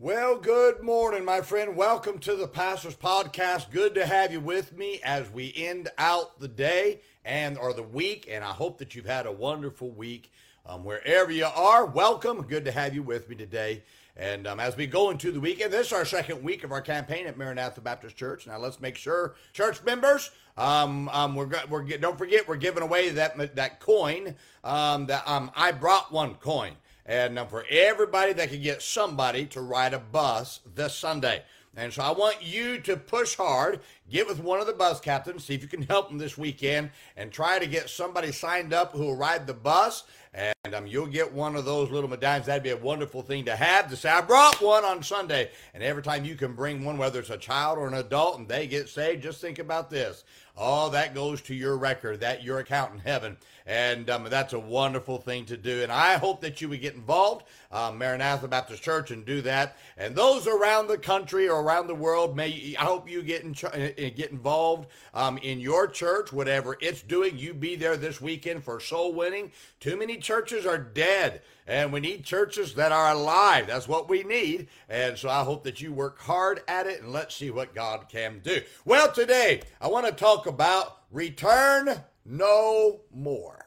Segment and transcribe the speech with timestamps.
[0.00, 1.76] Well, good morning, my friend.
[1.76, 3.70] Welcome to the Pastor's Podcast.
[3.70, 7.84] Good to have you with me as we end out the day and or the
[7.84, 8.26] week.
[8.28, 10.32] And I hope that you've had a wonderful week
[10.66, 11.86] um, wherever you are.
[11.86, 12.42] Welcome.
[12.42, 13.84] Good to have you with me today.
[14.16, 16.80] And um, as we go into the weekend, this is our second week of our
[16.80, 18.48] campaign at Maranatha Baptist Church.
[18.48, 23.10] Now let's make sure, church members, um, um, we're we're don't forget we're giving away
[23.10, 24.34] that that coin.
[24.64, 26.72] Um, that um, I brought one coin,
[27.06, 31.42] and for everybody that can get somebody to ride a bus this Sunday.
[31.76, 35.44] And so I want you to push hard, get with one of the bus captains,
[35.44, 38.92] see if you can help them this weekend, and try to get somebody signed up
[38.92, 42.46] who will ride the bus and um, you'll get one of those little medallions.
[42.46, 45.50] That'd be a wonderful thing to have to say, I brought one on Sunday.
[45.72, 48.48] And every time you can bring one, whether it's a child or an adult, and
[48.48, 50.24] they get saved, just think about this.
[50.56, 53.36] All that goes to your record, that your account in heaven.
[53.66, 55.82] And um, that's a wonderful thing to do.
[55.82, 59.76] And I hope that you would get involved, um, Maranatha Baptist Church, and do that.
[59.96, 63.56] And those around the country or around the world, may I hope you get in,
[63.64, 67.36] uh, uh, get involved um, in your church, whatever it's doing.
[67.36, 69.50] You be there this weekend for soul winning.
[69.80, 73.68] Too many churches are dead, and we need churches that are alive.
[73.68, 74.68] That's what we need.
[74.88, 78.08] And so I hope that you work hard at it, and let's see what God
[78.08, 78.62] can do.
[78.84, 83.66] Well, today I want to talk about return no more.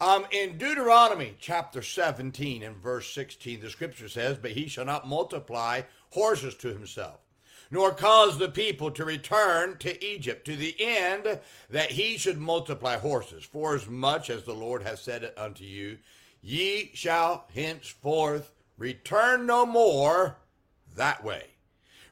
[0.00, 5.08] Um, in Deuteronomy chapter 17 and verse 16, the scripture says, But he shall not
[5.08, 7.20] multiply horses to himself,
[7.70, 12.96] nor cause the people to return to Egypt, to the end that he should multiply
[12.96, 13.44] horses.
[13.44, 15.98] For as the Lord hath said unto you,
[16.40, 20.38] ye shall henceforth return no more
[20.94, 21.44] that way.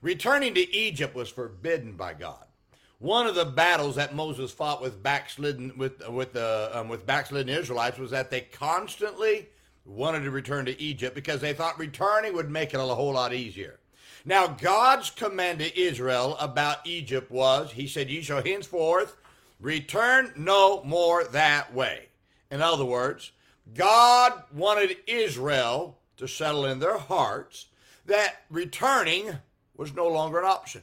[0.03, 2.45] Returning to Egypt was forbidden by God
[3.05, 7.55] one of the battles that Moses fought with backslidden with with the um, with backslidden
[7.55, 9.49] Israelites was that they constantly
[9.85, 13.35] wanted to return to Egypt because they thought returning would make it a whole lot
[13.35, 13.79] easier.
[14.25, 19.17] Now God's command to Israel about Egypt was, He said, "Ye shall henceforth
[19.61, 22.09] return no more that way."
[22.51, 23.33] In other words,
[23.75, 27.67] God wanted Israel to settle in their hearts
[28.07, 29.39] that returning
[29.77, 30.83] was no longer an option.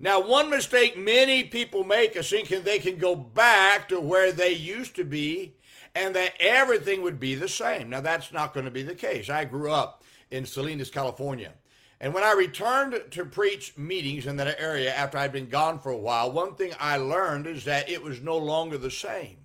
[0.00, 4.52] Now, one mistake many people make is thinking they can go back to where they
[4.52, 5.54] used to be
[5.94, 7.90] and that everything would be the same.
[7.90, 9.28] Now, that's not going to be the case.
[9.28, 11.52] I grew up in Salinas, California.
[12.00, 15.90] And when I returned to preach meetings in that area after I'd been gone for
[15.90, 19.38] a while, one thing I learned is that it was no longer the same.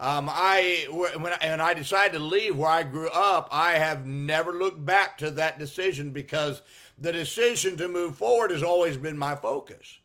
[0.00, 4.52] Um, I when and I decided to leave where I grew up, I have never
[4.52, 6.62] looked back to that decision because
[6.98, 9.98] the decision to move forward has always been my focus.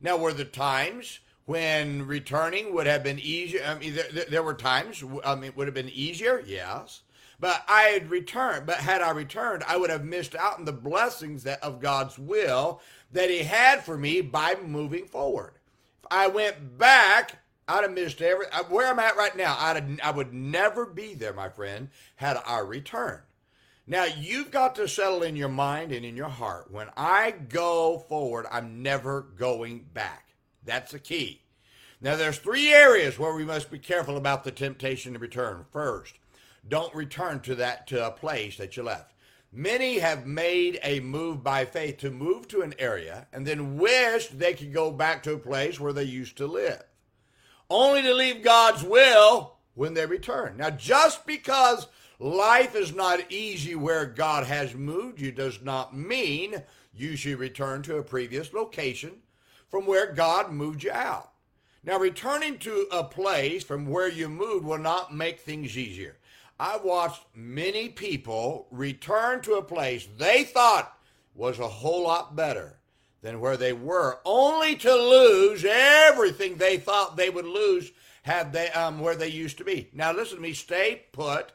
[0.00, 3.62] Now, were the times when returning would have been easier?
[3.64, 5.04] I mean, there, there were times.
[5.24, 6.42] I mean, it would have been easier.
[6.44, 7.02] Yes.
[7.38, 8.66] But I had returned.
[8.66, 12.18] But had I returned, I would have missed out on the blessings that of God's
[12.18, 12.80] will
[13.12, 15.54] that He had for me by moving forward.
[16.02, 17.38] If I went back,
[17.68, 18.46] I'd have missed every.
[18.52, 22.40] Uh, where I'm at right now, I'd I would never be there, my friend, had
[22.46, 23.22] I returned.
[23.88, 28.04] Now, you've got to settle in your mind and in your heart when I go
[28.08, 30.34] forward, I'm never going back.
[30.64, 31.42] That's the key.
[32.00, 35.66] Now, there's three areas where we must be careful about the temptation to return.
[35.70, 36.18] First,
[36.68, 39.12] don't return to that to a place that you left.
[39.52, 44.28] Many have made a move by faith to move to an area and then wish
[44.28, 46.82] they could go back to a place where they used to live,
[47.70, 50.56] only to leave God's will when they return.
[50.56, 51.86] Now, just because
[52.18, 56.62] Life is not easy where God has moved you, does not mean
[56.94, 59.16] you should return to a previous location
[59.68, 61.32] from where God moved you out.
[61.84, 66.16] Now, returning to a place from where you moved will not make things easier.
[66.58, 70.98] I've watched many people return to a place they thought
[71.34, 72.78] was a whole lot better
[73.20, 77.90] than where they were, only to lose everything they thought they would lose
[78.22, 79.88] had they um, where they used to be.
[79.92, 80.52] Now, listen to me.
[80.52, 81.52] Stay put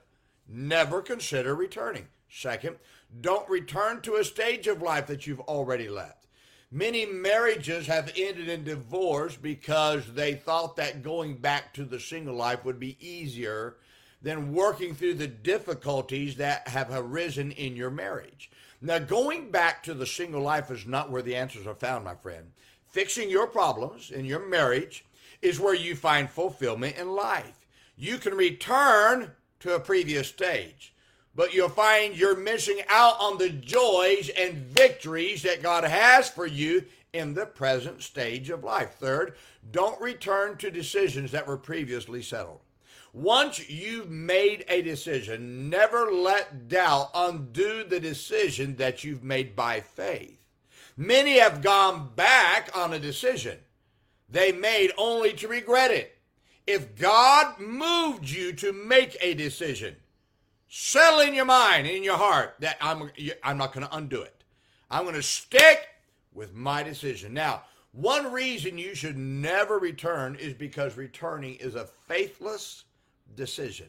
[0.47, 2.07] never consider returning.
[2.29, 2.77] Second,
[3.19, 6.27] don't return to a stage of life that you've already left.
[6.71, 12.35] Many marriages have ended in divorce because they thought that going back to the single
[12.35, 13.75] life would be easier
[14.21, 18.51] than working through the difficulties that have arisen in your marriage.
[18.81, 22.15] Now, going back to the single life is not where the answers are found, my
[22.15, 22.51] friend.
[22.89, 25.05] Fixing your problems in your marriage
[25.41, 27.65] is where you find fulfillment in life.
[27.95, 29.31] You can return
[29.61, 30.93] to a previous stage.
[31.33, 36.45] But you'll find you're missing out on the joys and victories that God has for
[36.45, 36.83] you
[37.13, 38.95] in the present stage of life.
[38.95, 39.35] Third,
[39.71, 42.59] don't return to decisions that were previously settled.
[43.13, 49.81] Once you've made a decision, never let doubt undo the decision that you've made by
[49.81, 50.39] faith.
[50.95, 53.57] Many have gone back on a decision
[54.31, 56.17] they made only to regret it.
[56.65, 59.97] If God moved you to make a decision,
[60.69, 63.11] settle in your mind, in your heart, that I'm,
[63.43, 64.43] I'm not going to undo it.
[64.89, 65.87] I'm going to stick
[66.33, 67.33] with my decision.
[67.33, 72.85] Now, one reason you should never return is because returning is a faithless
[73.35, 73.87] decision.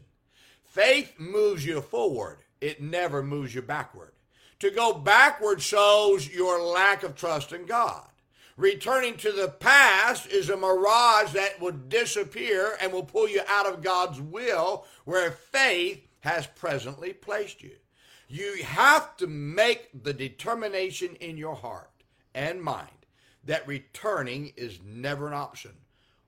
[0.65, 4.12] Faith moves you forward, it never moves you backward.
[4.61, 8.06] To go backward shows your lack of trust in God.
[8.56, 13.67] Returning to the past is a mirage that will disappear and will pull you out
[13.67, 17.73] of God's will where faith has presently placed you.
[18.29, 21.91] You have to make the determination in your heart
[22.35, 22.89] and mind
[23.44, 25.73] that returning is never an option.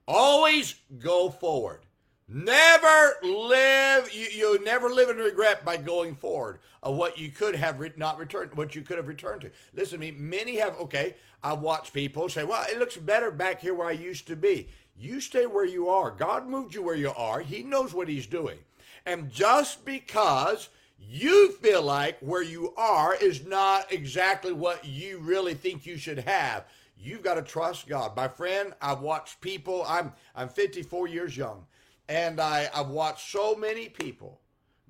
[0.07, 1.81] Always go forward.
[2.27, 7.55] Never live, you, you never live in regret by going forward of what you could
[7.55, 9.51] have re- not returned, what you could have returned to.
[9.75, 13.61] Listen to me, many have, okay, I've watched people say, well, it looks better back
[13.61, 14.69] here where I used to be.
[14.97, 16.09] You stay where you are.
[16.09, 17.41] God moved you where you are.
[17.41, 18.57] He knows what He's doing.
[19.05, 25.53] And just because you feel like where you are is not exactly what you really
[25.53, 26.65] think you should have,
[26.97, 28.15] you've got to trust God.
[28.15, 31.67] My friend, I've watched people, I'm, I'm 54 years young.
[32.07, 34.41] And I, I've watched so many people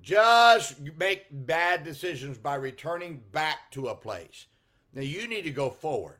[0.02, 4.46] just make bad decisions by returning back to a place.
[4.94, 6.18] Now you need to go forward.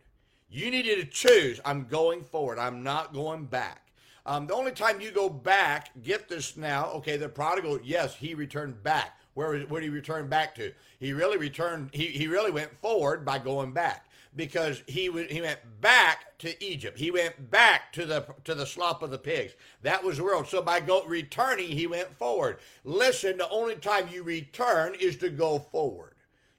[0.49, 1.61] You need to choose.
[1.65, 2.59] I'm going forward.
[2.59, 3.86] I'm not going back.
[4.27, 6.91] Um, the only time you go back, get this now.
[6.95, 9.21] Okay, the prodigal, yes, he returned back.
[9.35, 10.73] Where, where did he return back to?
[10.99, 11.91] He really returned.
[11.93, 16.99] He, he really went forward by going back because he he went back to Egypt.
[16.99, 19.53] He went back to the to the slop of the pigs.
[19.83, 20.49] That was the world.
[20.49, 22.59] So by go returning, he went forward.
[22.83, 26.15] Listen, the only time you return is to go forward.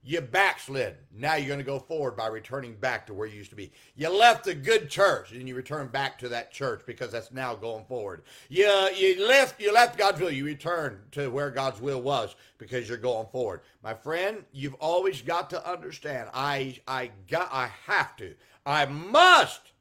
[0.07, 0.95] You backslid.
[1.13, 3.73] Now you're going to go forward by returning back to where you used to be.
[3.97, 7.55] You left a good church and you return back to that church because that's now
[7.55, 8.23] going forward.
[8.47, 10.31] You, you left you left God's will.
[10.31, 13.63] You return to where God's will was because you're going forward.
[13.83, 16.29] My friend, you've always got to understand.
[16.33, 18.33] I I got I have to.
[18.65, 19.73] I must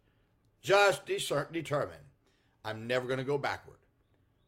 [0.61, 2.03] just discern, determine.
[2.65, 3.79] I'm never going to go backward.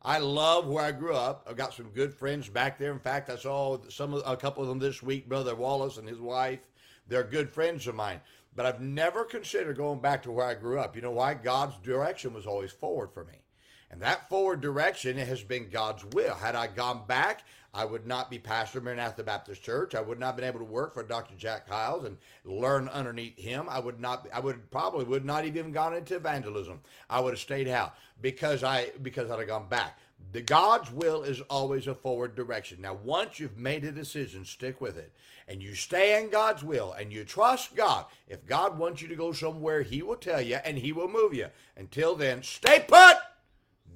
[0.03, 1.47] I love where I grew up.
[1.49, 2.93] I've got some good friends back there.
[2.93, 6.21] In fact, I saw some a couple of them this week, Brother Wallace and his
[6.21, 6.61] wife.
[7.09, 8.21] They're good friends of mine.
[8.55, 10.95] But I've never considered going back to where I grew up.
[10.97, 11.35] You know why?
[11.35, 13.43] God's direction was always forward for me.
[13.91, 16.35] And that forward direction has been God's will.
[16.35, 19.95] Had I gone back, I would not be pastor of Maranatha Baptist Church.
[19.95, 21.35] I would not have been able to work for Dr.
[21.37, 23.67] Jack Hyles and learn underneath him.
[23.69, 24.27] I would not.
[24.33, 26.81] I would probably would not have even gone into evangelism.
[27.09, 29.99] I would have stayed out because I because I'd have gone back.
[30.33, 32.81] The God's will is always a forward direction.
[32.81, 35.13] Now, once you've made a decision, stick with it.
[35.47, 38.05] And you stay in God's will and you trust God.
[38.27, 41.33] If God wants you to go somewhere, He will tell you and He will move
[41.33, 41.47] you.
[41.77, 43.17] Until then, stay put.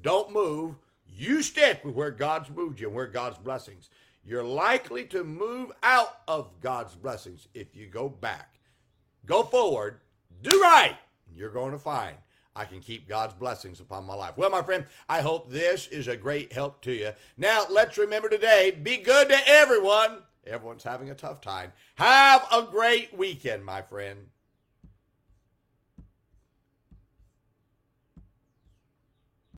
[0.03, 0.77] Don't move.
[1.07, 3.91] You stick with where God's moved you and where God's blessings.
[4.25, 8.59] You're likely to move out of God's blessings if you go back.
[9.27, 10.01] Go forward,
[10.43, 10.97] do right,
[11.35, 12.17] you're going to find
[12.55, 14.37] I can keep God's blessings upon my life.
[14.37, 17.13] Well, my friend, I hope this is a great help to you.
[17.37, 20.19] Now, let's remember today be good to everyone.
[20.47, 21.73] Everyone's having a tough time.
[21.95, 24.27] Have a great weekend, my friend.